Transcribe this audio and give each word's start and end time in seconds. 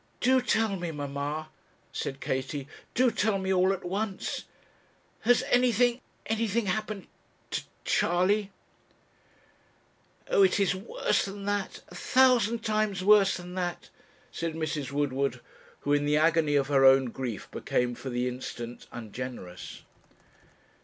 'Do 0.19 0.41
tell 0.41 0.77
me, 0.77 0.89
mamma,' 0.91 1.49
said 1.93 2.19
Katie; 2.19 2.67
'do 2.95 3.11
tell 3.11 3.37
me 3.37 3.53
all 3.53 3.71
at 3.71 3.85
once. 3.85 4.45
Has 5.19 5.43
anything 5.43 6.01
anything 6.25 6.65
happened 6.65 7.05
to 7.51 7.61
to 7.61 7.67
Charley?' 7.85 8.49
'Oh, 10.27 10.41
it 10.41 10.59
is 10.59 10.73
worse 10.73 11.25
than 11.25 11.45
that, 11.45 11.81
a 11.89 11.93
thousand 11.93 12.63
times 12.65 13.03
worse 13.03 13.37
than 13.37 13.53
that!' 13.53 13.89
said 14.31 14.55
Mrs. 14.55 14.91
Woodward, 14.91 15.39
who, 15.81 15.93
in 15.93 16.05
the 16.07 16.17
agony 16.17 16.55
of 16.55 16.65
her 16.65 16.83
own 16.83 17.11
grief, 17.11 17.47
became 17.51 17.93
for 17.93 18.09
the 18.09 18.27
instant 18.27 18.87
ungenerous. 18.91 19.83